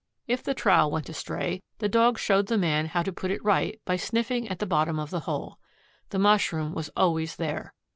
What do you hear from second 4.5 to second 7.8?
the bottom of the hole. The mushroom was always there.